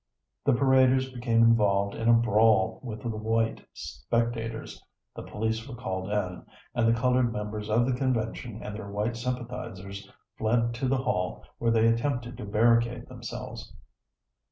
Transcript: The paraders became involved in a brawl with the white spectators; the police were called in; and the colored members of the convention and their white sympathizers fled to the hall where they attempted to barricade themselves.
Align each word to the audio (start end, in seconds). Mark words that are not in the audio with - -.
The 0.45 0.53
paraders 0.53 1.11
became 1.11 1.43
involved 1.43 1.93
in 1.93 2.09
a 2.09 2.13
brawl 2.13 2.79
with 2.81 3.03
the 3.03 3.09
white 3.09 3.63
spectators; 3.71 4.83
the 5.15 5.21
police 5.21 5.67
were 5.69 5.75
called 5.75 6.09
in; 6.09 6.43
and 6.73 6.87
the 6.87 6.99
colored 6.99 7.31
members 7.31 7.69
of 7.69 7.85
the 7.85 7.93
convention 7.93 8.63
and 8.63 8.75
their 8.75 8.89
white 8.89 9.15
sympathizers 9.15 10.11
fled 10.39 10.73
to 10.73 10.87
the 10.87 10.97
hall 10.97 11.45
where 11.59 11.69
they 11.69 11.85
attempted 11.85 12.35
to 12.39 12.45
barricade 12.45 13.09
themselves. 13.09 13.75